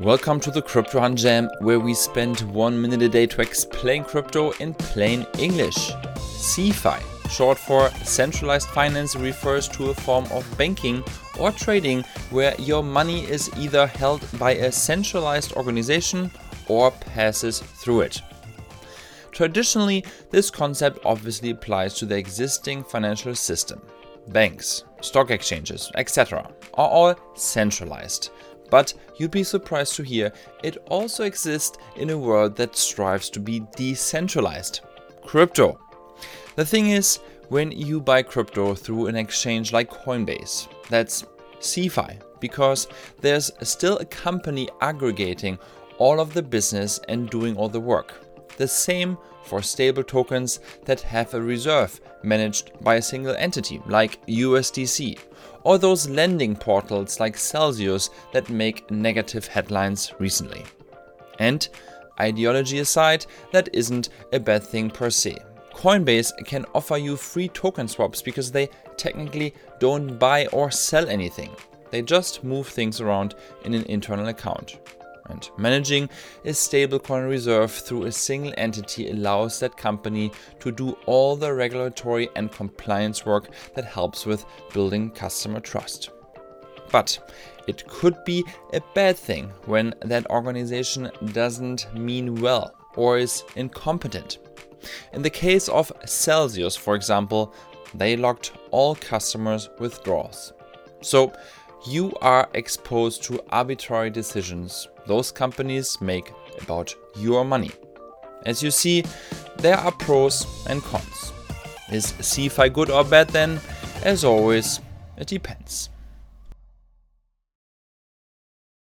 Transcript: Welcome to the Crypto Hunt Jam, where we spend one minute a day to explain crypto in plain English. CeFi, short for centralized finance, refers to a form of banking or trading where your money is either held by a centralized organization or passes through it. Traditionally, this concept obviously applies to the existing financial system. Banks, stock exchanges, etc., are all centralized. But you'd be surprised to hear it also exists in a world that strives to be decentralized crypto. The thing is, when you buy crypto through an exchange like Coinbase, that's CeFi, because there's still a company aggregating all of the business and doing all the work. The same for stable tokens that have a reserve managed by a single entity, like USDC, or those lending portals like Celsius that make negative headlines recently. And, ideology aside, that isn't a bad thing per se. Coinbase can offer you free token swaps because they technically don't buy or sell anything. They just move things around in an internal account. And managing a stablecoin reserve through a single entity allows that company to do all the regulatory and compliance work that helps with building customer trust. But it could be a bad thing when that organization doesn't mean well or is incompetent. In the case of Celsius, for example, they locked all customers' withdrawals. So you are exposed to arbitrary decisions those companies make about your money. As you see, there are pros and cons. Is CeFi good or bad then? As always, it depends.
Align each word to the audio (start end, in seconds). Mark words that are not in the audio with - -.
Welcome 0.00 0.40
to 0.40 0.50
the 0.50 0.62
Crypto 0.62 0.98
Hunt 0.98 1.18
Jam, 1.18 1.50
where 1.58 1.78
we 1.78 1.92
spend 1.92 2.40
one 2.54 2.80
minute 2.80 3.02
a 3.02 3.08
day 3.10 3.26
to 3.26 3.42
explain 3.42 4.02
crypto 4.02 4.52
in 4.52 4.72
plain 4.72 5.26
English. 5.38 5.92
CeFi, 6.16 6.98
short 7.30 7.58
for 7.58 7.90
centralized 8.02 8.68
finance, 8.68 9.14
refers 9.14 9.68
to 9.68 9.90
a 9.90 9.94
form 9.94 10.24
of 10.32 10.56
banking 10.56 11.04
or 11.38 11.52
trading 11.52 12.02
where 12.30 12.54
your 12.58 12.82
money 12.82 13.24
is 13.26 13.50
either 13.58 13.86
held 13.86 14.26
by 14.38 14.52
a 14.52 14.72
centralized 14.72 15.52
organization 15.52 16.30
or 16.66 16.90
passes 16.92 17.60
through 17.60 18.00
it. 18.00 18.22
Traditionally, 19.32 20.02
this 20.30 20.48
concept 20.50 21.00
obviously 21.04 21.50
applies 21.50 21.92
to 21.96 22.06
the 22.06 22.16
existing 22.16 22.84
financial 22.84 23.34
system. 23.34 23.82
Banks, 24.28 24.84
stock 25.02 25.30
exchanges, 25.30 25.92
etc., 25.94 26.50
are 26.74 26.88
all 26.88 27.14
centralized. 27.34 28.30
But 28.70 28.94
you'd 29.16 29.30
be 29.30 29.44
surprised 29.44 29.96
to 29.96 30.02
hear 30.02 30.32
it 30.62 30.78
also 30.88 31.24
exists 31.24 31.76
in 31.96 32.10
a 32.10 32.18
world 32.18 32.56
that 32.56 32.76
strives 32.76 33.28
to 33.30 33.40
be 33.40 33.66
decentralized 33.76 34.80
crypto. 35.24 35.78
The 36.56 36.64
thing 36.64 36.90
is, 36.90 37.18
when 37.48 37.72
you 37.72 38.00
buy 38.00 38.22
crypto 38.22 38.74
through 38.74 39.06
an 39.06 39.16
exchange 39.16 39.72
like 39.72 39.90
Coinbase, 39.90 40.68
that's 40.88 41.24
CeFi, 41.58 42.20
because 42.40 42.88
there's 43.20 43.50
still 43.62 43.98
a 43.98 44.04
company 44.04 44.68
aggregating 44.80 45.58
all 45.98 46.20
of 46.20 46.32
the 46.32 46.42
business 46.42 47.00
and 47.08 47.28
doing 47.28 47.56
all 47.56 47.68
the 47.68 47.80
work. 47.80 48.14
The 48.60 48.68
same 48.68 49.16
for 49.42 49.62
stable 49.62 50.04
tokens 50.04 50.60
that 50.84 51.00
have 51.00 51.32
a 51.32 51.40
reserve 51.40 51.98
managed 52.22 52.72
by 52.82 52.96
a 52.96 53.02
single 53.02 53.34
entity, 53.36 53.80
like 53.86 54.20
USDC, 54.26 55.18
or 55.64 55.78
those 55.78 56.10
lending 56.10 56.54
portals 56.54 57.18
like 57.18 57.38
Celsius 57.38 58.10
that 58.34 58.50
make 58.50 58.90
negative 58.90 59.46
headlines 59.46 60.12
recently. 60.18 60.66
And, 61.38 61.66
ideology 62.20 62.80
aside, 62.80 63.24
that 63.50 63.70
isn't 63.72 64.10
a 64.30 64.38
bad 64.38 64.62
thing 64.62 64.90
per 64.90 65.08
se. 65.08 65.38
Coinbase 65.72 66.44
can 66.44 66.66
offer 66.74 66.98
you 66.98 67.16
free 67.16 67.48
token 67.48 67.88
swaps 67.88 68.20
because 68.20 68.52
they 68.52 68.68
technically 68.98 69.54
don't 69.78 70.18
buy 70.18 70.48
or 70.48 70.70
sell 70.70 71.08
anything. 71.08 71.56
They 71.90 72.02
just 72.02 72.44
move 72.44 72.68
things 72.68 73.00
around 73.00 73.36
in 73.64 73.72
an 73.72 73.84
internal 73.84 74.28
account. 74.28 74.80
And 75.30 75.48
managing 75.56 76.08
a 76.44 76.50
stablecoin 76.50 77.28
reserve 77.28 77.70
through 77.70 78.04
a 78.04 78.12
single 78.12 78.52
entity 78.56 79.10
allows 79.10 79.60
that 79.60 79.76
company 79.76 80.32
to 80.58 80.72
do 80.72 80.96
all 81.06 81.36
the 81.36 81.54
regulatory 81.54 82.28
and 82.36 82.50
compliance 82.50 83.24
work 83.24 83.48
that 83.74 83.84
helps 83.84 84.26
with 84.26 84.44
building 84.72 85.10
customer 85.10 85.60
trust. 85.60 86.10
But 86.90 87.18
it 87.66 87.86
could 87.86 88.24
be 88.24 88.44
a 88.72 88.80
bad 88.94 89.16
thing 89.16 89.52
when 89.66 89.94
that 90.00 90.28
organization 90.30 91.10
doesn't 91.32 91.94
mean 91.94 92.40
well 92.40 92.74
or 92.96 93.18
is 93.18 93.44
incompetent. 93.54 94.38
In 95.12 95.22
the 95.22 95.30
case 95.30 95.68
of 95.68 95.92
Celsius, 96.04 96.74
for 96.74 96.96
example, 96.96 97.54
they 97.94 98.16
locked 98.16 98.52
all 98.70 98.94
customers' 98.94 99.68
withdrawals. 99.78 100.52
So 101.02 101.32
you 101.86 102.12
are 102.20 102.48
exposed 102.54 103.22
to 103.24 103.42
arbitrary 103.50 104.10
decisions 104.10 104.88
those 105.06 105.32
companies 105.32 106.00
make 106.00 106.32
about 106.60 106.94
your 107.16 107.44
money. 107.44 107.70
As 108.46 108.62
you 108.62 108.70
see, 108.70 109.04
there 109.58 109.76
are 109.76 109.92
pros 109.92 110.46
and 110.68 110.82
cons. 110.82 111.32
Is 111.90 112.12
CeFi 112.12 112.72
good 112.72 112.90
or 112.90 113.04
bad 113.04 113.28
then? 113.30 113.60
As 114.02 114.24
always, 114.24 114.80
it 115.16 115.26
depends. 115.26 115.90